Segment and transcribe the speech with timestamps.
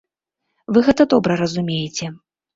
[0.77, 2.11] Вы гэта добра разумееце.